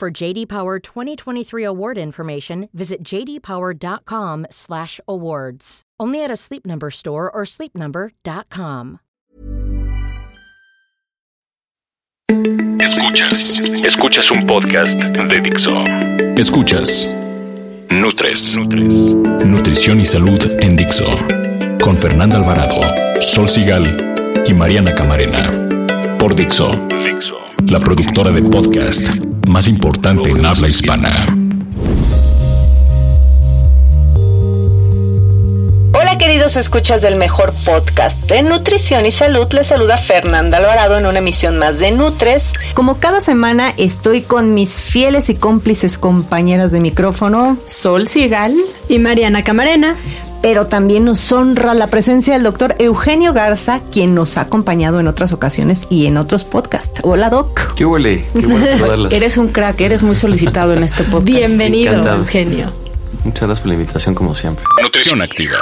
[0.00, 5.82] For JD Power 2023 award information, visit jdpower.com/awards.
[6.00, 9.00] Only at a Sleep Number store or sleepnumber.com.
[12.80, 15.84] Escuchas, escuchas un podcast de Dixo.
[16.34, 17.06] Escuchas
[17.90, 21.14] Nutres, Nutrición y Salud en Dixo.
[21.84, 22.80] Con Fernanda Alvarado,
[23.20, 23.84] Sol Sigal
[24.46, 25.50] y Mariana Camarena.
[26.18, 26.70] Por Dixo,
[27.66, 29.10] la productora de podcast
[29.50, 31.36] más importante en habla hispana.
[35.92, 41.06] Hola queridos escuchas del mejor podcast de nutrición y salud, les saluda Fernanda Alvarado en
[41.06, 42.52] una emisión más de Nutres.
[42.74, 48.54] Como cada semana estoy con mis fieles y cómplices compañeras de micrófono, Sol Sigal
[48.88, 49.96] y Mariana Camarena.
[50.42, 55.06] Pero también nos honra la presencia del doctor Eugenio Garza, quien nos ha acompañado en
[55.08, 57.00] otras ocasiones y en otros podcasts.
[57.02, 57.74] Hola, Doc.
[57.74, 58.24] ¿Qué huele?
[58.32, 59.08] Qué bueno.
[59.10, 61.24] Eres un crack, eres muy solicitado en este podcast.
[61.24, 62.18] Bienvenido, Encantado.
[62.18, 62.72] Eugenio.
[63.24, 64.64] Muchas gracias por la invitación, como siempre.
[64.82, 65.58] Nutrición activa.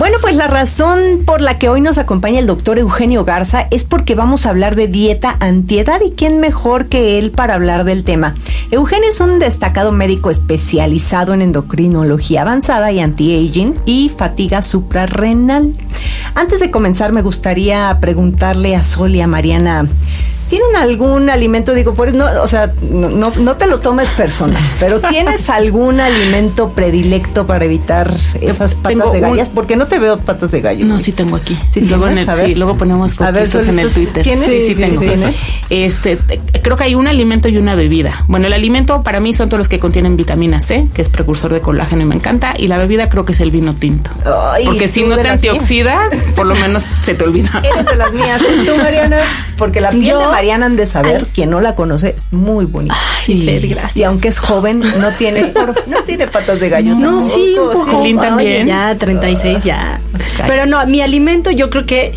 [0.00, 3.84] Bueno, pues la razón por la que hoy nos acompaña el doctor Eugenio Garza es
[3.84, 8.02] porque vamos a hablar de dieta antiedad y quién mejor que él para hablar del
[8.02, 8.34] tema.
[8.70, 15.74] Eugenio es un destacado médico especializado en endocrinología avanzada y anti-aging y fatiga suprarrenal.
[16.34, 19.86] Antes de comenzar me gustaría preguntarle a Sol y a Mariana,
[20.50, 21.72] ¿tienen algún alimento?
[21.72, 26.00] Digo, por, no, o sea, no, no, no te lo tomes personal, pero ¿tienes algún
[26.00, 29.48] alimento predilecto para evitar esas patas Tengo de un- gallas?
[29.48, 30.84] Porque no te veo patas de gallo.
[30.84, 31.58] No, sí tengo aquí.
[31.70, 34.22] ¿Sí luego, en el- sí, luego ponemos fotitos en el Twitter.
[34.24, 34.44] ¿tienes?
[34.44, 35.00] Sí, sí, Sí, tengo.
[35.00, 35.36] tienes.
[35.70, 38.24] Este, te- creo que hay un alimento y una bebida.
[38.26, 41.52] Bueno, el alimento para mí son todos los que contienen vitamina C, que es precursor
[41.52, 42.54] de colágeno y me encanta.
[42.56, 44.10] Y la bebida creo que es el vino tinto.
[44.52, 45.34] Ay, Porque si no te mías.
[45.34, 47.62] antioxidas, por lo menos se te olvida.
[47.72, 48.40] Eres de las mías.
[48.62, 49.18] ¿Y tú, Mariana?
[49.56, 52.64] Porque la piel Yo- de Mariana han de saber, quien no la conoce, es muy
[52.64, 52.96] bonita.
[53.22, 53.42] Sí.
[53.42, 53.96] Fer, gracias.
[53.98, 55.52] Y aunque es joven, no tiene,
[55.86, 56.94] no tiene patas de gallo.
[56.94, 58.22] No, tampoco, sí, un poco.
[58.22, 58.66] También.
[58.66, 60.00] Ya, 36 ya.
[60.46, 62.14] Pero no, mi alimento yo creo que,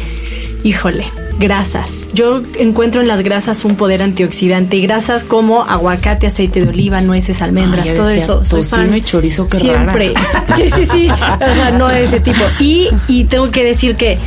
[0.64, 1.06] híjole,
[1.38, 2.08] grasas.
[2.14, 7.02] Yo encuentro en las grasas un poder antioxidante y grasas como aguacate, aceite de oliva,
[7.02, 8.46] nueces, almendras, todo decía, eso.
[8.46, 8.96] Soy fan.
[8.96, 10.14] y chorizo, qué Siempre.
[10.14, 10.46] rara.
[10.56, 11.10] Sí, sí, sí.
[11.10, 12.40] O sea, no de ese tipo.
[12.62, 14.18] Y, y tengo que decir que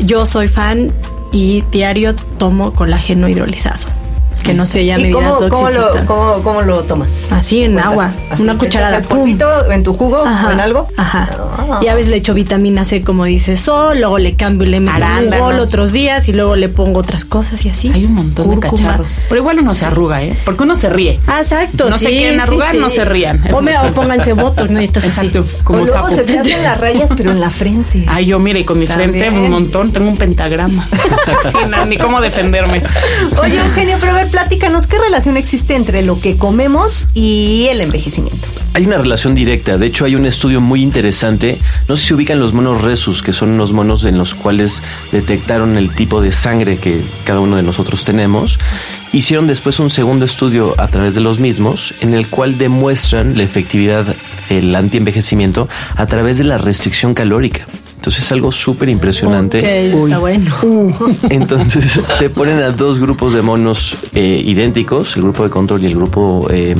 [0.00, 0.90] yo soy fan
[1.32, 4.01] y diario tomo colágeno hidrolizado.
[4.42, 7.30] Que no sé, ya me ¿Y cómo, cómo lo, cómo, cómo lo tomas?
[7.32, 7.90] Así en Cuenta.
[7.90, 10.88] agua, Así, una ¿te cucharada, el polvito en tu jugo o en algo?
[10.96, 11.28] Ajá.
[11.70, 11.80] Ah.
[11.80, 14.96] Y a veces le echo vitamina C, como dice Sol, luego le cambio, le meto
[14.96, 15.68] Arándanos.
[15.68, 17.88] otros días y luego le pongo otras cosas y así.
[17.94, 19.16] Hay un montón de cacharros.
[19.28, 20.36] Pero igual uno se arruga, ¿eh?
[20.44, 21.20] Porque uno se ríe.
[21.28, 21.88] Ah, exacto.
[21.88, 22.78] No se quieren arrugar, sí.
[22.78, 23.44] no se rían.
[23.46, 24.80] Es O, me, o pónganse votos, ¿no?
[24.80, 25.28] Y estás así.
[25.28, 26.10] Exacto, O como luego sapo.
[26.10, 28.04] se te hacen las rayas, pero en la frente.
[28.08, 30.84] Ay, yo mire, con mi frente un montón, tengo un pentagrama.
[31.52, 32.82] Sí, no, ni cómo defenderme.
[33.42, 37.82] Oye, Eugenio, pero a ver, platícanos, ¿qué relación existe entre lo que comemos y el
[37.82, 38.48] envejecimiento?
[38.74, 39.76] Hay una relación directa.
[39.76, 41.58] De hecho, hay un estudio muy interesante.
[41.86, 44.82] No sé si ubican los monos Resus, que son unos monos en los cuales
[45.12, 48.58] detectaron el tipo de sangre que cada uno de nosotros tenemos.
[49.12, 53.42] Hicieron después un segundo estudio a través de los mismos, en el cual demuestran la
[53.42, 54.16] efectividad
[54.48, 57.66] del antienvejecimiento a través de la restricción calórica.
[58.02, 59.58] Entonces es algo súper impresionante.
[59.58, 59.64] Ok,
[60.06, 60.56] está bueno.
[61.30, 65.86] Entonces se ponen a dos grupos de monos eh, idénticos, el grupo de control y
[65.86, 66.74] el grupo eh,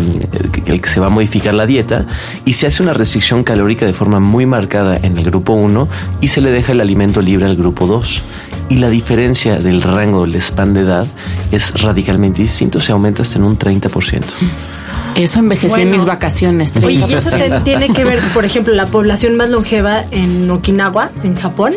[0.67, 2.07] el que- se va a modificar la dieta,
[2.45, 5.89] y se hace una restricción calórica de forma muy marcada en el grupo 1
[6.21, 8.23] y se le deja el alimento libre al grupo 2.
[8.69, 11.07] Y la diferencia del rango del span de edad
[11.53, 14.23] es radicalmente distinto, se aumenta hasta en un 30%.
[15.15, 16.73] Eso envejecí en mis vacaciones.
[16.83, 17.17] Oye, y 30%.
[17.17, 21.75] eso tiene que ver, por ejemplo, la población más longeva en Okinawa, en Japón,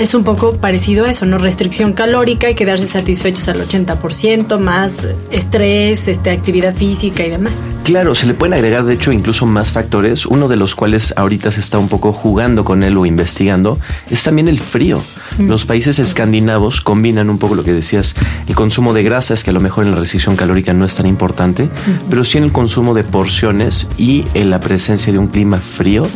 [0.00, 1.36] es un poco parecido a eso, ¿no?
[1.36, 4.94] Restricción calórica y quedarse satisfechos al 80%, más
[5.30, 7.52] estrés, este, actividad física y demás.
[7.84, 11.50] Claro, se le pueden agregar de hecho incluso más factores, uno de los cuales ahorita
[11.50, 14.98] se está un poco jugando con él o investigando, es también el frío.
[15.38, 18.14] Los países escandinavos combinan un poco lo que decías,
[18.48, 21.06] el consumo de grasas, que a lo mejor en la restricción calórica no es tan
[21.06, 21.68] importante,
[22.08, 26.08] pero sí en el consumo de porciones y en la presencia de un clima frío.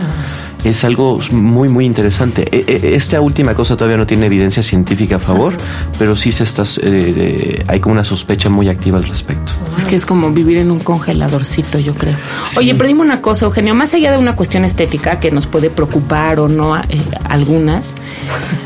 [0.65, 2.49] Es algo muy, muy interesante.
[2.51, 5.55] E, e, esta última cosa todavía no tiene evidencia científica a favor,
[5.99, 9.53] pero sí se está, eh, hay como una sospecha muy activa al respecto.
[9.79, 12.17] Es que es como vivir en un congeladorcito, yo creo.
[12.57, 15.71] Oye, pero dime una cosa, Eugenio, más allá de una cuestión estética que nos puede
[15.71, 16.83] preocupar o no eh,
[17.29, 17.95] algunas,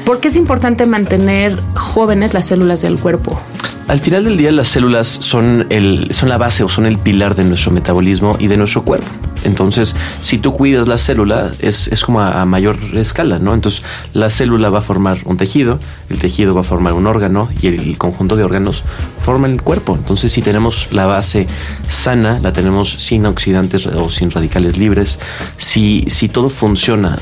[0.05, 3.41] ¿por qué es importante mantener jóvenes las células del cuerpo?
[3.89, 7.35] Al final del día las células son, el, son la base o son el pilar
[7.35, 9.09] de nuestro metabolismo y de nuestro cuerpo.
[9.45, 13.55] Entonces, si tú cuidas la célula, es, es como a, mayor escala, ¿no?
[13.55, 13.83] Entonces,
[14.13, 17.69] la célula va a formar un tejido, el tejido va a formar un órgano y
[17.69, 18.83] el, conjunto de órganos
[19.23, 19.95] forma el cuerpo.
[19.97, 21.47] Entonces, si tenemos la base
[21.87, 25.19] sana, la tenemos sin oxidantes o sin radicales libres,
[25.57, 27.19] si, si todo funciona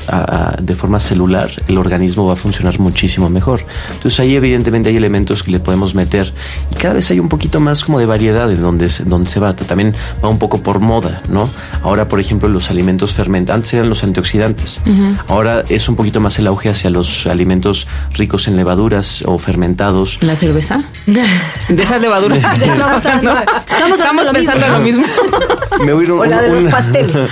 [0.61, 3.61] de forma celular, el organismo va a funcionar muchísimo mejor.
[3.93, 6.33] Entonces, ahí evidentemente hay elementos que le podemos meter
[6.71, 9.55] y cada vez hay un poquito más como de variedad donde, donde se va.
[9.55, 9.93] También
[10.23, 11.49] va un poco por moda, ¿no?
[11.81, 14.81] Ahora, ejemplo, los alimentos fermentantes eran los antioxidantes.
[15.27, 20.17] Ahora es un poquito más el auge hacia los alimentos ricos en levaduras o fermentados.
[20.21, 20.79] ¿La cerveza?
[21.05, 22.39] De esas levaduras.
[22.57, 25.05] Estamos, pensando en lo mismo.
[25.85, 27.29] Me voy o la de los pasteles.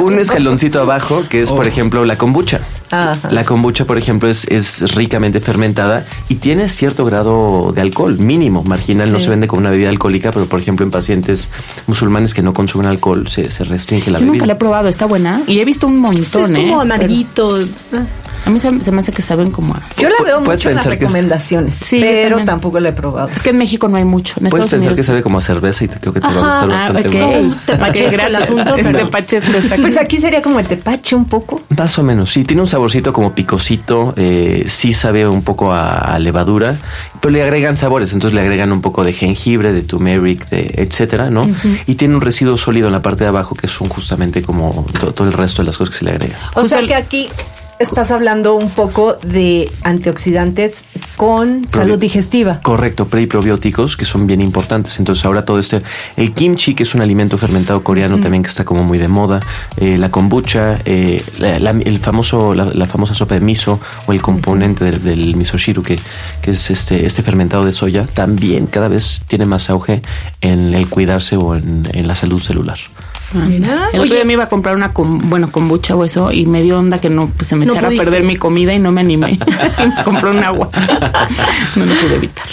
[0.00, 1.68] un escaloncito abajo, que es, por oh.
[1.68, 2.60] ejemplo, la kombucha.
[3.30, 8.62] La kombucha, por ejemplo, es, es ricamente fermentada y tiene cierto grado de alcohol, mínimo,
[8.64, 9.10] marginal.
[9.10, 11.48] No se vende como una bebida alcohólica, pero por ejemplo en pacientes
[11.86, 14.32] musulmanes que no consumen alcohol se, restringe la Yo bebida.
[14.32, 15.42] Nunca la he probado, está buena.
[15.46, 16.22] Y he visto un montón.
[16.22, 16.82] es como ¿eh?
[16.82, 17.58] amarguito.
[18.44, 21.74] A mí se, me hace que saben como Yo la veo mucho en las recomendaciones,
[21.76, 23.28] sí, pero tampoco la he probado.
[23.28, 24.34] Es que en México no hay mucho.
[24.40, 26.70] En Puedes pensar que sabe como a cerveza y creo que te va a gustar
[26.70, 27.66] ah, bastante más.
[27.66, 29.44] Tepache el asunto, tepache es
[29.80, 31.60] Pues aquí sería como el tepache un poco.
[31.76, 32.44] Más o menos, sí.
[32.44, 36.76] Tiene un saborcito como picosito, eh, sí sabe un poco a, levadura,
[37.20, 38.12] pero le agregan sabores.
[38.12, 41.42] Entonces le agregan un poco de jengibre, de turmeric, de etcétera, ¿no?
[41.86, 44.84] Y tiene un residuo sólido en la parte de abajo que son justamente como
[45.14, 46.40] todo el resto de las cosas que se le agregan.
[46.54, 47.28] O sea que aquí
[47.82, 50.84] estás hablando un poco de antioxidantes
[51.16, 52.60] con salud digestiva.
[52.62, 54.98] Correcto, pre y probióticos que son bien importantes.
[54.98, 55.82] Entonces ahora todo este,
[56.16, 59.40] el kimchi, que es un alimento fermentado coreano también que está como muy de moda,
[59.76, 64.90] eh, la kombucha, eh, la, el famoso, la, famosa sopa de miso o el componente
[64.90, 65.98] del, miso shiru, que,
[66.40, 70.02] que es este, este fermentado de soya, también cada vez tiene más auge
[70.40, 72.78] en el cuidarse o en la salud celular.
[73.34, 76.62] El otro día me iba a comprar una, con, bueno, kombucha o eso y me
[76.62, 79.00] dio onda que no pues, se me echara a perder mi comida y no me
[79.00, 79.38] animé.
[80.04, 80.70] Compré un agua.
[81.76, 82.46] no lo pude evitar.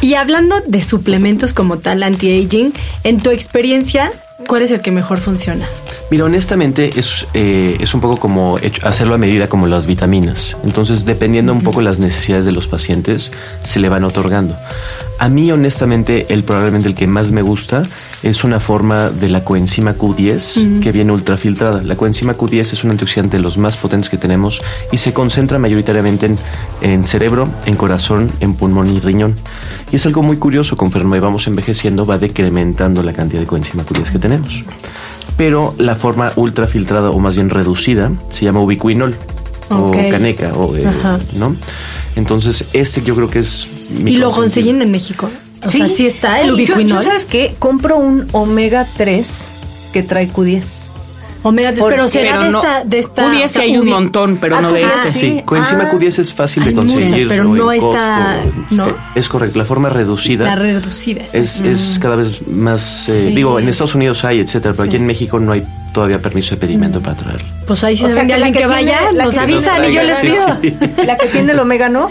[0.00, 2.72] Y hablando de suplementos como tal anti-aging,
[3.04, 4.10] en tu experiencia,
[4.48, 5.64] ¿cuál es el que mejor funciona?
[6.10, 10.56] Mira, honestamente es, eh, es un poco como hacerlo a medida como las vitaminas.
[10.64, 13.32] Entonces, dependiendo un poco las necesidades de los pacientes,
[13.62, 14.56] se le van otorgando.
[15.22, 17.84] A mí, honestamente, el probablemente el que más me gusta
[18.24, 21.80] es una forma de la coenzima Q10 que viene ultrafiltrada.
[21.80, 24.60] La coenzima Q10 es un antioxidante de los más potentes que tenemos
[24.90, 26.34] y se concentra mayoritariamente
[26.80, 29.36] en, cerebro, en corazón, en pulmón y riñón.
[29.92, 34.10] Y es algo muy curioso, conforme vamos envejeciendo va decrementando la cantidad de coenzima Q10
[34.10, 34.64] que tenemos.
[35.36, 39.14] Pero la forma ultrafiltrada o más bien reducida se llama ubiquinol
[39.70, 40.84] o caneca, o, eh,
[41.36, 41.54] ¿no?
[42.16, 43.68] Entonces, este yo creo que es...
[44.04, 45.28] ¿Y lo consiguen en México?
[45.64, 46.86] O sí, sea, sí está el ubiquinol.
[46.86, 47.54] Yo, ¿sabes qué?
[47.58, 49.46] Compro un omega 3
[49.92, 50.88] que trae Q10.
[51.42, 53.32] Omega 3, pero será de, esta, de esta...
[53.32, 55.10] Q10 hay un montón, pero no de este.
[55.12, 57.28] Sí, coenzima ah, Q10 es fácil de conseguir.
[57.28, 58.44] pero no está...
[58.70, 58.88] No.
[58.88, 60.44] Eh, es correcto, la forma reducida.
[60.44, 61.22] La reducida.
[61.32, 63.08] Es, es cada vez más...
[63.08, 66.54] Eh, digo, en Estados Unidos hay, etcétera, pero aquí en México no hay todavía permiso
[66.54, 67.48] de pedimento para traerlo.
[67.66, 70.46] Pues ahí se o que alguien que, vaya, nos avisan y yo les pido.
[71.04, 72.10] La que tiene el omega, ¿no?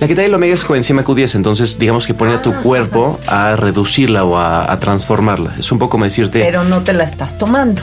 [0.00, 2.60] La que trae el omega es coenzima Q10, entonces digamos que pone a tu ah.
[2.62, 5.54] cuerpo a reducirla o a, transformarla.
[5.58, 6.40] Es un poco como decirte...
[6.40, 7.82] Pero no te la estás tomando.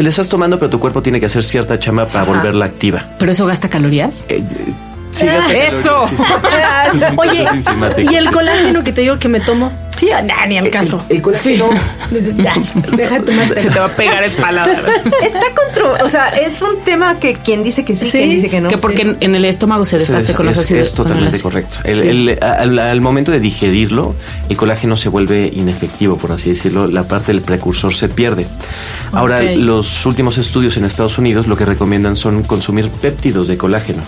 [0.00, 3.04] Te la estás tomando, pero tu cuerpo tiene que hacer cierta chamba para volverla activa.
[3.18, 4.24] ¿Pero eso gasta calorías?
[4.30, 4.42] Eh,
[5.12, 6.04] Sí, eso.
[7.16, 7.46] Oye,
[8.10, 9.72] ¿y el colágeno que te digo que me tomo?
[10.00, 10.08] Sí,
[10.48, 11.04] ni al caso.
[11.10, 11.68] El, colágeno.
[12.38, 12.54] Ya,
[12.96, 13.16] deja
[13.56, 14.84] Se te va a pegar el paladar.
[15.22, 16.04] Está contra.
[16.04, 18.68] O sea, es un tema que quien dice que sí, quien dice que no.
[18.68, 20.88] Que porque en el estómago se deshace con los ácidos.
[20.88, 21.78] Es totalmente correcto.
[22.40, 24.14] al, momento de digerirlo,
[24.48, 26.86] el colágeno se vuelve inefectivo, por así decirlo.
[26.86, 28.46] La parte del precursor se pierde.
[29.12, 34.02] Ahora, los últimos estudios en Estados Unidos lo que recomiendan son consumir péptidos de colágeno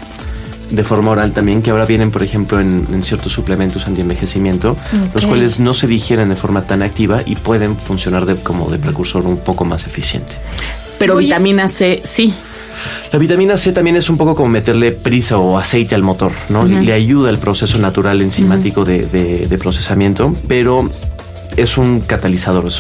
[0.73, 4.77] de forma oral también, que ahora vienen, por ejemplo, en, ciertos suplementos anti-envejecimiento,
[5.15, 8.79] los cuales no se digieren de forma tan activa y pueden funcionar de, como de
[8.79, 10.37] precursor un poco más eficiente.
[10.99, 12.33] Pero vitamina C sí.
[13.13, 16.65] La vitamina C también es un poco como meterle prisa o aceite al motor, ¿no?
[16.65, 20.89] Le ayuda al proceso natural enzimático de, procesamiento, pero
[21.57, 22.71] es un catalizador,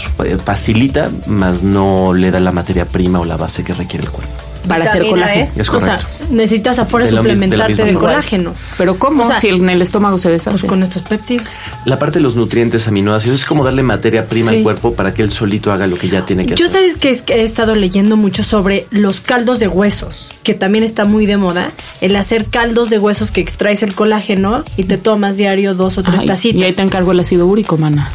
[0.42, 4.41] facilita, más no le da la materia prima o la base que requiere el cuerpo.
[4.68, 5.50] Para hacer Vitamina colágeno.
[5.56, 5.60] E.
[5.60, 6.06] Es O sea, correcto.
[6.30, 8.54] necesitas afuera De suplementarte de, colágeno.
[8.78, 9.24] Pero ¿cómo?
[9.24, 10.50] O sea, si en el estómago se deshace.
[10.58, 11.48] Pues con estos péptidos.
[11.84, 14.58] La parte de los nutrientes aminoácidos es como darle materia prima Sí.
[14.58, 16.80] al cuerpo para que él solito haga lo que ya tiene que Yo hacer.
[16.80, 20.84] sabes que, es que he estado leyendo mucho sobre los caldos de huesos, que también
[20.84, 24.98] está muy de moda, el hacer caldos de huesos que extraes el colágeno y te
[24.98, 26.60] tomas diario dos o tres Ay, tacitas.
[26.60, 28.10] y ahí te encargo el ácido úrico, mana.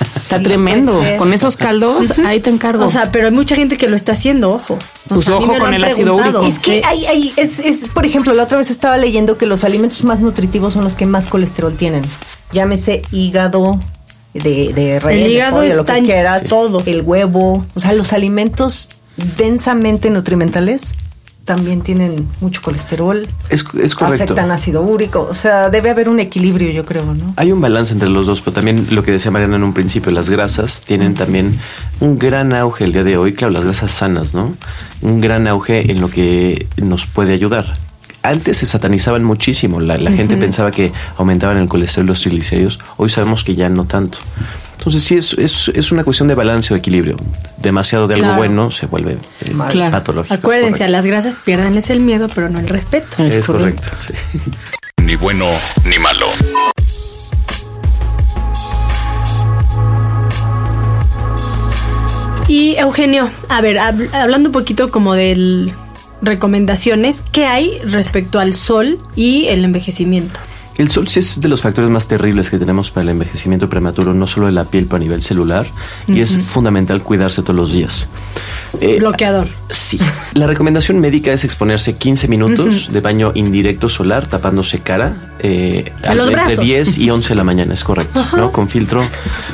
[0.00, 1.02] Está tremendo.
[1.18, 2.84] Con esos caldos, ahí te encargo.
[2.84, 4.74] O sea, pero hay mucha gente que lo está haciendo, ojo.
[4.74, 6.42] O Pues sea, mí ojo con el ácido úrico.
[6.42, 6.82] Es que Sí.
[6.84, 10.20] hay, hay- es, es, por ejemplo, la otra vez estaba leyendo que los alimentos más
[10.20, 12.02] nutritivos son los que más colesterol tienen.
[12.52, 13.80] Llámese hígado,
[14.34, 16.82] de, de relleno, El hígado pollo, lo que quieras, todo.
[16.86, 18.88] el huevo, o sea, los alimentos
[19.36, 20.94] densamente nutrimentales
[21.48, 24.24] también tienen mucho colesterol, Es, es correcto.
[24.24, 27.32] afectan ácido úrico, o sea, debe haber un equilibrio, yo creo, ¿no?
[27.36, 30.12] Hay un balance entre los dos, pero también lo que decía Mariana en un principio,
[30.12, 31.58] las grasas tienen también
[32.00, 34.54] un gran auge el día de hoy, claro, las grasas sanas, ¿no?
[35.00, 37.76] Un gran auge en lo que nos puede ayudar.
[38.22, 42.78] Antes se satanizaban muchísimo, la, la gente pensaba que aumentaban el colesterol y los triglicéridos,
[42.98, 44.18] hoy sabemos que ya no tanto.
[44.78, 47.16] Entonces sí, es, es, es una cuestión de balance o equilibrio.
[47.58, 48.38] Demasiado de algo Claro.
[48.38, 49.90] bueno se vuelve eh, Claro.
[49.90, 50.34] patológico.
[50.34, 50.92] es Acuérdense, a correcto.
[50.92, 53.22] las grasas piérdanles el miedo, pero no el respeto.
[53.22, 54.14] Es correcto, sí.
[55.02, 55.46] Ni bueno
[55.84, 56.26] ni malo.
[62.48, 65.70] Y Eugenio, a ver, hab- hablando un poquito como de
[66.22, 70.40] recomendaciones, ¿qué hay respecto al sol y el envejecimiento?
[70.78, 74.14] El sol sí es de los factores más terribles que tenemos para el envejecimiento prematuro,
[74.14, 75.66] no solo de la piel, pero a nivel celular,
[76.06, 78.08] y es fundamental cuidarse todos los días.
[78.80, 79.48] Eh, Bloqueador.
[79.70, 79.98] Sí.
[80.34, 85.32] La recomendación médica es exponerse 15 minutos de baño indirecto solar, tapándose cara.
[85.40, 86.64] Eh, A los entre brazos.
[86.64, 88.52] 10 y 11 de la mañana, es correcto, ¿no?
[88.52, 89.02] Con filtro,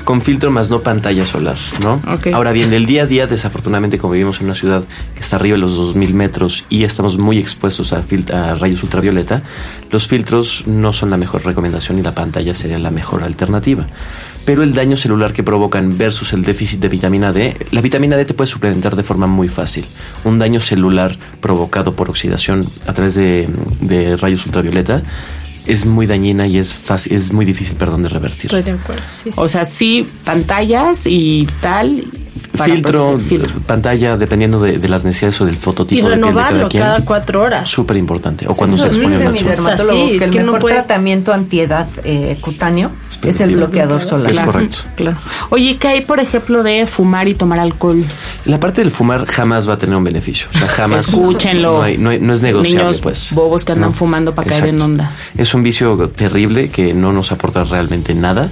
[0.04, 2.02] con filtro más no pantalla solar, ¿no?
[2.10, 2.28] Ok.
[2.34, 5.54] Ahora bien, del día a día, desafortunadamente, como vivimos en una ciudad que está arriba
[5.54, 8.02] de los 2000 metros y estamos muy expuestos a,
[8.32, 9.42] a rayos ultravioleta,
[9.90, 13.86] los filtros no son la mejor recomendación y la pantalla sería la mejor alternativa.
[14.44, 18.24] Pero el daño celular que provocan versus el déficit de vitamina D, la vitamina D
[18.24, 19.84] te puede suplementar de forma muy fácil.
[20.24, 23.48] Un daño celular provocado por oxidación a través de,
[23.80, 25.02] de rayos ultravioleta
[25.66, 28.46] es muy dañina y es fácil, es muy difícil, perdón, de revertir.
[28.46, 29.02] Estoy de acuerdo.
[29.12, 29.38] Sí, sí.
[29.40, 32.04] O sea, sí, pantallas y tal.
[32.56, 33.60] Para filtro, filtro.
[33.66, 36.84] pantalla, dependiendo de, de las necesidades o del y fototipo de piel de renovarlo cada
[36.94, 37.68] cada cuatro horas.
[37.68, 38.46] Súper importante.
[38.48, 40.38] O cuando Eso se expone dice al mi dermatólogo O sea, sí, que el que
[40.40, 42.90] no mejor puedes- tratamiento antiedad eh, cutáneo
[43.22, 44.32] es el bloqueador solar.
[44.32, 44.78] Es correcto.
[44.96, 45.16] Claro.
[45.50, 48.04] Oye, ¿qué hay, por ejemplo, de fumar y tomar alcohol?
[48.44, 50.48] La parte del fumar jamás va a tener un beneficio.
[50.54, 51.08] O sea, jamás.
[51.08, 51.78] Escúchenlo.
[51.78, 53.32] No, hay- no hay- no es negociable, Niños pues.
[53.32, 54.84] bobos que andan fumando para caer en Exacto.
[54.84, 55.12] onda.
[55.36, 58.50] Es un vicio terrible que no nos aporta realmente nada.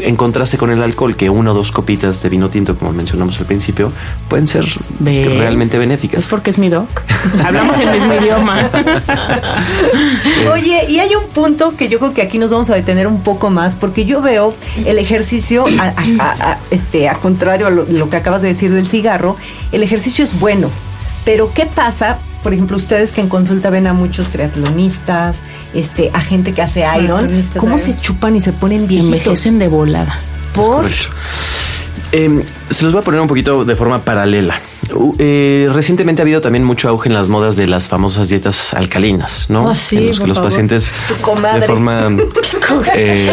[0.00, 3.38] En contraste con el alcohol, que una o dos copitas de vino tinto, como mencionamos
[3.40, 3.92] al principio,
[4.28, 4.64] pueden ser
[4.98, 5.26] ¿Ves?
[5.38, 6.24] realmente benéficas.
[6.24, 6.88] Es porque es mi doc.
[7.44, 8.68] Hablamos el mismo idioma.
[10.52, 13.22] Oye, y hay un punto que yo creo que aquí nos vamos a detener un
[13.22, 17.70] poco más, porque yo veo el ejercicio, a, a- a- a- este, a contrario a
[17.70, 19.36] lo, lo que acabas de decir del cigarro,
[19.72, 20.70] el ejercicio es bueno,
[21.24, 22.18] pero ¿qué pasa?
[22.48, 25.42] Por ejemplo, ustedes que en consulta ven a muchos triatlonistas,
[25.74, 29.18] este, a gente que hace iron, ¿cómo se chupan y se ponen viejitos?
[29.18, 30.18] Envejecen de volada.
[30.54, 30.86] Por.
[32.12, 34.58] Eh, se los voy a poner un poquito de forma paralela.
[34.94, 38.74] Uh, eh, recientemente ha habido también mucho auge en las modas de las famosas dietas
[38.74, 39.68] alcalinas, ¿no?
[39.70, 40.50] Ah, sí, en los que los favor.
[40.50, 41.60] pacientes Tu comadre.
[41.60, 42.08] de forma
[42.94, 43.28] eh.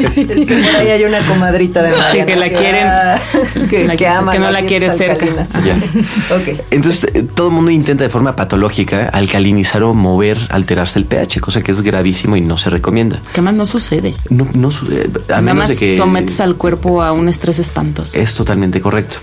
[0.00, 4.06] Es que por ahí hay una comadrita de Mariana que la quieren- que, la- que
[4.06, 5.26] ama que no la quiere cerca.
[5.64, 5.78] Ya.
[6.70, 11.40] Entonces, eh, todo el mundo intenta de forma patológica alcalinizar o mover, alterarse el pH,
[11.40, 13.20] cosa que es gravísimo y no se recomienda.
[13.32, 14.14] ¿Qué más no sucede?
[14.28, 17.28] No, no su- eh, a Nada menos más de que sometes al cuerpo a un
[17.28, 18.16] estrés espantoso.
[18.18, 19.18] es totalmente correcto.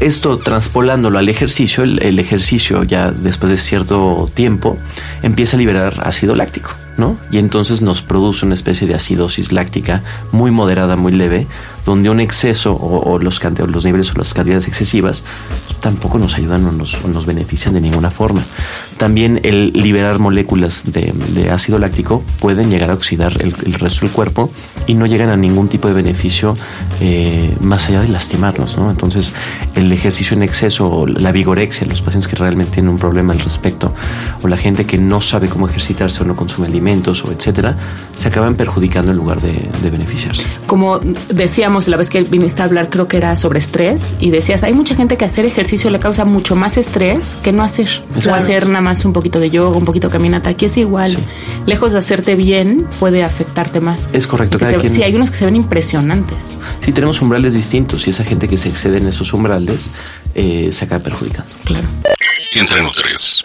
[0.00, 4.78] Esto transpolándolo al ejercicio, el, el ejercicio ya después de cierto tiempo
[5.22, 7.16] empieza a liberar ácido láctico, ¿no?
[7.30, 11.46] Y entonces nos produce una especie de acidosis láctica muy moderada, muy leve,
[11.86, 13.40] donde un exceso o, los,
[13.84, 15.22] niveles o las cantidades excesivas
[15.80, 18.44] tampoco nos ayudan o nos, benefician de ninguna forma.
[18.98, 24.50] También el liberar moléculas de, ácido láctico pueden llegar a oxidar el, resto del cuerpo
[24.88, 26.56] y no llegan a ningún tipo de beneficio
[27.00, 28.90] eh, más allá de lastimarnos, ¿no?
[28.90, 29.32] Entonces,
[29.76, 33.38] el ejercicio en exceso, o la vigorexia, los pacientes que realmente tienen un problema al
[33.38, 33.94] respecto,
[34.42, 37.76] o la gente que no sabe cómo ejercitarse o no consume alimentos, o etcétera,
[38.16, 40.46] se acaban perjudicando en lugar de, de beneficiarse.
[40.66, 44.62] Como decíamos la vez que viniste a hablar, creo que era sobre estrés, y decías,
[44.62, 47.88] hay mucha gente que hacer ejercicio le causa mucho más estrés que no hacer.
[48.28, 50.50] O hacer nada más un poquito de yoga, un poquito de caminata.
[50.50, 51.16] Aquí es igual.
[51.66, 54.08] Lejos de hacerte bien, puede afectarte más.
[54.12, 56.58] Es correcto, cada se- quien- Sí, hay unos que se ven impresionantes.
[56.80, 59.90] Sí, tenemos umbrales distintos y esa gente que se excede en esos umbrales
[60.34, 61.50] eh, se acaba perjudicando.
[61.64, 61.86] Claro.
[62.54, 63.42] entre Nutres.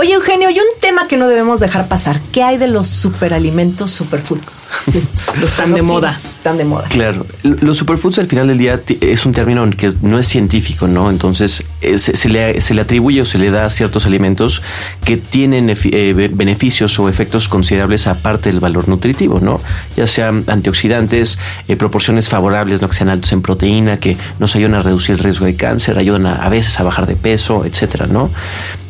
[0.00, 2.20] Oye, Eugenio, y un tema que no debemos dejar pasar.
[2.30, 4.86] ¿Qué hay de los superalimentos superfoods?
[4.94, 6.10] Estos, los están de moda.
[6.10, 6.84] Están de moda.
[6.88, 7.26] Claro.
[7.42, 11.10] Los superfoods al final del día es un término que no es científico, ¿no?
[11.10, 14.62] Entonces eh, se, le, se, le, atribuye o se le da a ciertos alimentos
[15.02, 19.60] que tienen eh, beneficios o efectos considerables aparte del valor nutritivo, ¿no?
[19.96, 22.88] Ya sean antioxidantes, eh, proporciones favorables, ¿no?
[22.88, 26.26] Que sean altos en proteína, que nos ayudan a reducir el riesgo de cáncer, ayudan
[26.26, 28.30] a, a veces a bajar de peso, etcétera, ¿no?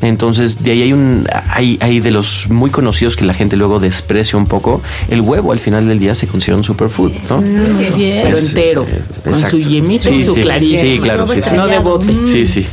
[0.01, 3.81] Entonces, de ahí hay un hay, hay de los muy conocidos que la gente luego
[3.81, 4.81] desprecia un poco.
[5.09, 7.41] El huevo al final del día se considera un superfood, ¿no?
[7.43, 8.87] Pero entero,
[9.25, 10.43] con su yemito y su sí,
[10.79, 12.15] Sí, claro, sí, No de bote.
[12.25, 12.67] Sí, sí.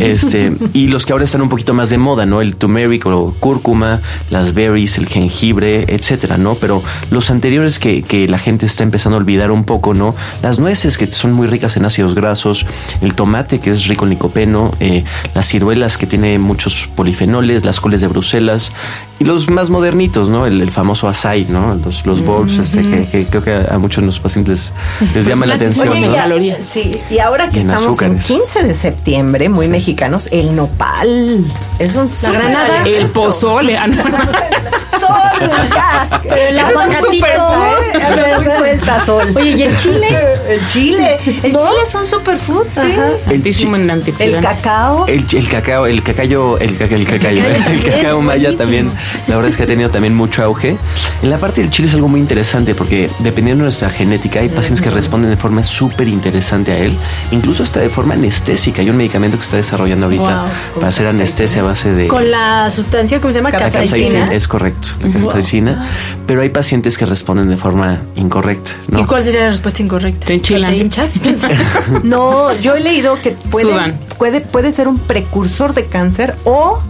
[0.00, 2.40] Este, y los que ahora están un poquito más de moda, ¿no?
[2.40, 6.54] El turmeric o cúrcuma, las berries, el jengibre, etcétera, ¿no?
[6.54, 10.14] Pero los anteriores que, que, la gente está empezando a olvidar un poco, ¿no?
[10.42, 12.66] Las nueces que son muy ricas en ácidos grasos,
[13.00, 15.04] el tomate que es rico en licopeno, eh,
[15.34, 18.72] las ciruelas que tiene muchos polifenoles, las coles de Bruselas,
[19.20, 20.46] y los más modernitos, ¿no?
[20.46, 21.74] El, famoso açaí, ¿no?
[21.74, 24.72] Los, los bowls, este, que, creo que a, muchos de los pacientes
[25.14, 26.00] les llama la atención.
[26.00, 26.14] ¿no?
[26.14, 26.62] calorías.
[26.62, 31.44] Sí, y ahora que estamos en 15 de septiembre, muy mexicanos, el nopal
[31.78, 33.76] es un La granada, el pozole.
[33.76, 33.88] Ah,
[34.98, 36.20] sol, ya.
[36.52, 38.56] La es ¿eh?
[38.56, 39.32] suelta, sol.
[39.36, 40.08] Oye, ¿y el chile?
[40.48, 41.18] El chile.
[41.26, 42.96] El chile es un superfood, sí.
[43.28, 45.06] El, el cacao.
[45.06, 48.90] El, el cacao, el cacao, el, cacao, el cacao, el cacao maya también
[49.26, 50.78] la verdad es que ha tenido también mucho auge.
[51.22, 54.48] En la parte del chile es algo muy interesante porque dependiendo de nuestra genética hay
[54.48, 56.96] pacientes que responden de forma súper interesante a él,
[57.30, 58.82] incluso hasta de forma anestésica.
[58.82, 62.08] Hay un medicamento que se está desarrollando ahorita para hacer anestesia a base de...
[62.08, 63.52] Con la sustancia, ¿cómo se llama?
[63.52, 64.32] Capsaicina.
[64.32, 65.86] Es correcto, la capsaicina.
[66.26, 68.72] Pero hay pacientes que responden de forma incorrecta.
[68.88, 69.00] ¿no?
[69.00, 70.26] ¿Y cuál sería la respuesta incorrecta?
[70.26, 71.14] ¿Te hinchas?
[72.02, 76.80] no, yo he leído que puede, puede, puede ser un precursor de cáncer o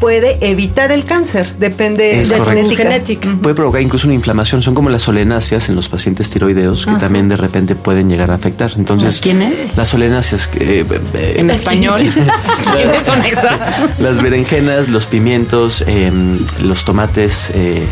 [0.00, 3.36] puede evitar el cáncer, depende de la genética.
[3.42, 7.28] Puede provocar incluso una inflamación, son como las solenáceas en los pacientes tiroideos que también
[7.28, 8.72] de repente pueden llegar a afectar.
[8.76, 9.76] Entonces, ¿quiénes?
[9.76, 10.84] Las solenáceas eh,
[11.14, 12.02] eh, en español.
[12.72, 13.98] ¿Quiénes son esas?
[13.98, 17.86] Las berenjenas, los pimientos, em, los tomates, eh,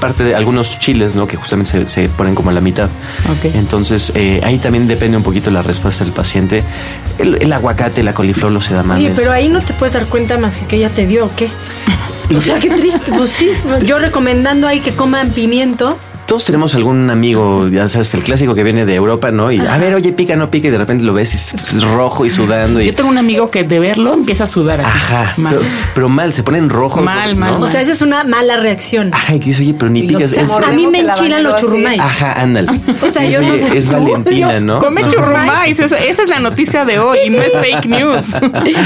[0.00, 1.26] parte de algunos chiles, ¿no?
[1.26, 2.88] Que justamente se, ponen como a la mitad.
[3.54, 6.64] Entonces, eh, ahí también depende un poquito la respuesta del paciente.
[7.18, 8.98] El, aguacate, la coliflor lo se da más.
[8.98, 11.30] Oye, pero ahí no te puedes dar cuenta más que que ella te dio o
[11.34, 11.50] qué.
[12.34, 13.12] O sea, qué triste.
[13.12, 13.50] Pues sí,
[13.84, 18.64] yo recomendando ahí que coman pimiento todos tenemos algún amigo, ya sabes, el clásico que
[18.64, 19.52] viene de Europa, ¿no?
[19.52, 22.26] Y a ver, oye, pica, no pica, y de repente lo ves y es, rojo
[22.26, 22.80] y sudando.
[22.80, 22.86] Y...
[22.86, 24.90] Yo tengo un amigo que de verlo empieza a sudar así.
[24.92, 25.34] Ajá.
[25.36, 25.60] Mal.
[25.94, 27.00] Pero, mal, se pone en rojo.
[27.00, 29.14] Mal, mal, O sea, esa es una mala reacción.
[29.14, 30.32] Ajá, y que dice, oye, pero ni picas.
[30.32, 32.00] Es, a mí me enchilan los churrumais.
[32.00, 32.68] Ajá, ándale.
[33.02, 33.76] o sea, yo no sé.
[33.76, 34.80] Es Valentina, ¿no?
[34.80, 35.78] Come churrumais.
[35.78, 38.36] Esa es la noticia de hoy, no es fake news.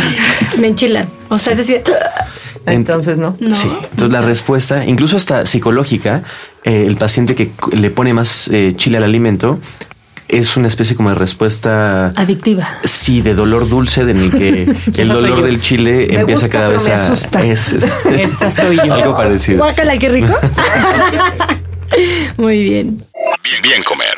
[0.59, 1.09] me enchilan.
[1.29, 1.83] O sea, es decir.
[2.67, 3.37] Entonces, ¿no?
[3.53, 3.69] Sí.
[3.83, 6.23] Entonces, la respuesta, incluso hasta psicológica,
[6.65, 9.59] eh, el paciente que le pone más eh, chile al alimento
[10.31, 12.79] es una especie como de respuesta adictiva.
[12.85, 14.31] Sí, de dolor dulce, de el
[14.93, 16.95] que el dolor del chile empieza cada vez a.
[16.95, 17.45] Asusta.
[17.51, 18.95] Es, Esa soy yo.
[18.95, 19.59] Algo parecido.
[19.59, 20.33] Guácala, qué rico.
[22.37, 23.03] Muy bien.
[23.43, 24.15] Bien, bien comer.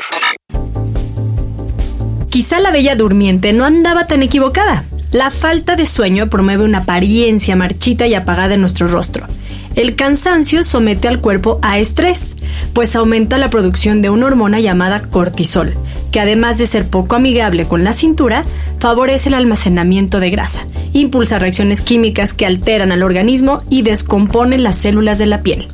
[2.28, 4.85] Quizá la bella durmiente no andaba tan equivocada.
[5.12, 9.27] La falta de sueño promueve una apariencia marchita y apagada en nuestro rostro.
[9.75, 12.37] El cansancio somete al cuerpo a estrés,
[12.72, 15.75] pues aumenta la producción de una hormona llamada cortisol,
[16.11, 18.44] que además de ser poco amigable con la cintura,
[18.79, 24.76] favorece el almacenamiento de grasa, impulsa reacciones químicas que alteran al organismo y descomponen las
[24.76, 25.68] células de la piel.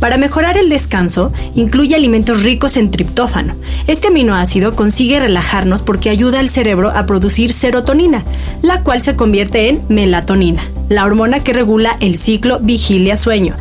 [0.00, 3.54] Para mejorar el descanso, incluye alimentos ricos en triptófano.
[3.86, 8.24] Este aminoácido consigue relajarnos porque ayuda al cerebro a producir serotonina,
[8.62, 13.56] la cual se convierte en melatonina, la hormona que regula el ciclo vigilia-sueño.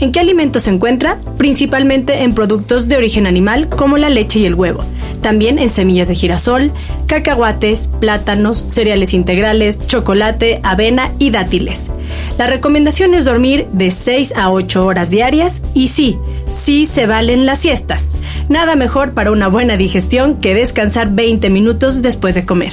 [0.00, 1.18] ¿En qué alimentos se encuentra?
[1.36, 4.84] Principalmente en productos de origen animal como la leche y el huevo.
[5.22, 6.72] También en semillas de girasol,
[7.06, 11.90] cacahuates, plátanos, cereales integrales, chocolate, avena y dátiles.
[12.38, 16.18] La recomendación es dormir de 6 a 8 horas diarias y sí,
[16.50, 18.16] sí se valen las siestas.
[18.48, 22.72] Nada mejor para una buena digestión que descansar 20 minutos después de comer.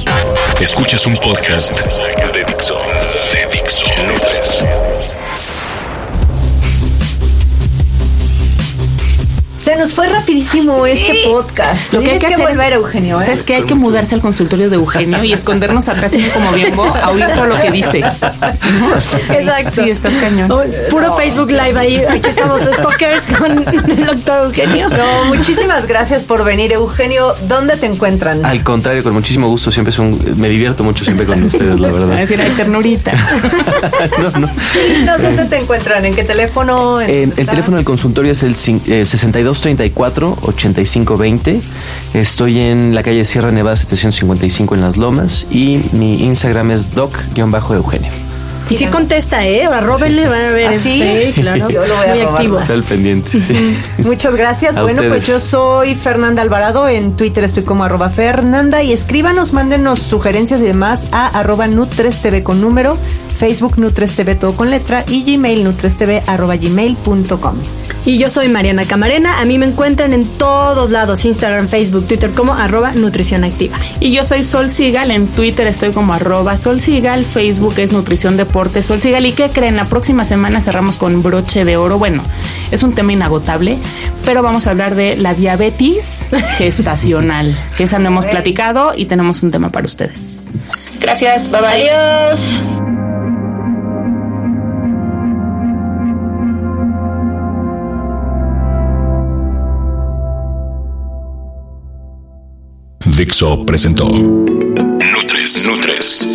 [0.60, 1.80] Escuchas un podcast
[2.34, 2.46] de
[9.78, 11.94] nos fue rapidísimo este podcast.
[11.94, 13.22] Lo que hay que, que hacer volver, es, Eugenio.
[13.22, 13.32] ¿eh?
[13.32, 17.10] Es que hay que mudarse al consultorio de Eugenio y escondernos atrás como bienbo a
[17.12, 18.00] oír todo lo que dice.
[18.00, 19.84] Exacto.
[19.84, 20.50] Sí, estás cañón.
[20.90, 21.16] Puro.
[21.16, 22.04] Facebook Live ahí.
[22.08, 23.52] Aquí estamos stalkers con
[23.90, 24.90] el doctor Eugenio.
[24.90, 27.34] No, muchísimas gracias por venir, Eugenio.
[27.48, 28.46] ¿Dónde te encuentran?
[28.46, 29.72] Al contrario, con muchísimo gusto.
[29.72, 32.08] Siempre es un, me divierto mucho siempre con ustedes, la verdad.
[32.18, 33.12] Es decir, hay ternurita.
[34.20, 35.18] no, no.
[35.18, 36.04] ¿dónde te encuentran?
[36.06, 37.00] ¿En qué teléfono?
[37.02, 38.56] ¿En el teléfono del consultorio es el
[38.88, 41.62] eh, 62 234-8520.
[42.14, 48.27] Estoy en la calle Sierra Nevada 755 en Las Lomas y mi Instagram es doc-eugenio.
[48.68, 49.66] Sí, sí contesta, ¿eh?
[49.66, 50.74] Arróbenle, van a ver.
[50.74, 51.32] ¿Ah, sí?
[51.34, 51.70] claro.
[51.70, 52.58] Yo lo voy Muy a activo.
[52.58, 53.32] Está al pendiente.
[54.00, 54.80] Muchas gracias.
[54.80, 56.88] bueno, pues yo soy Fernanda Alvarado.
[56.88, 58.84] En Twitter estoy como arroba Fernanda.
[58.84, 62.98] Y escríbanos, mándenos sugerencias y demás a arroba Nutres con número,
[63.38, 67.56] Facebook Nutres TV todo con letra y Gmail nutrestv arroba gmail.com.
[68.06, 69.40] Y yo soy Mariana Camarena.
[69.42, 73.78] A mí me encuentran en todos lados, Instagram, Facebook, Twitter como arroba Nutrición Activa.
[74.00, 75.12] Y yo soy Sol Sigal.
[75.12, 77.26] En Twitter estoy como arroba Sol Sigal.
[77.26, 79.24] Facebook es Nutrición Deporte Sol Sigal.
[79.28, 79.76] ¿Y qué creen?
[79.76, 82.00] La próxima semana cerramos con broche de oro.
[82.00, 82.24] Bueno,
[82.72, 83.78] es un tema inagotable,
[84.26, 86.26] pero vamos a hablar de la diabetes
[86.58, 90.46] gestacional, que esa no hemos platicado y tenemos un tema para ustedes.
[91.00, 91.52] Gracias.
[91.52, 91.90] Bye bye.
[91.92, 92.42] Adiós.
[103.06, 105.64] Dixo presentó Nutres.
[105.64, 106.28] Nutres.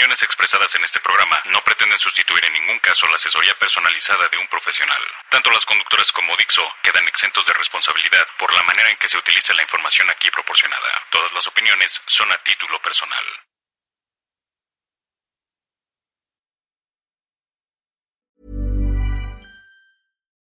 [0.00, 4.38] Opiniones expresadas en este programa no pretenden sustituir en ningún caso la asesoría personalizada de
[4.38, 4.96] un profesional.
[5.28, 9.18] Tanto las conductoras como Dixo quedan exentos de responsabilidad por la manera en que se
[9.18, 10.88] utiliza la información aquí proporcionada.
[11.10, 13.24] Todas las opiniones son a título personal.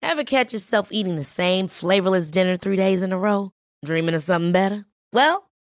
[0.02, 3.52] Ever catch yourself eating the same flavorless dinner three days in a row?
[3.86, 4.88] Dreaming of something better?
[5.14, 5.52] Well,